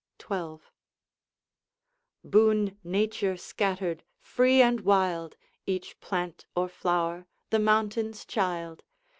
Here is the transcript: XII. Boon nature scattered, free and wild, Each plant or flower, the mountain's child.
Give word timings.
XII. 0.19 0.55
Boon 2.23 2.79
nature 2.83 3.37
scattered, 3.37 4.03
free 4.19 4.59
and 4.59 4.79
wild, 4.81 5.37
Each 5.67 5.99
plant 5.99 6.47
or 6.55 6.67
flower, 6.67 7.27
the 7.51 7.59
mountain's 7.59 8.25
child. 8.25 8.81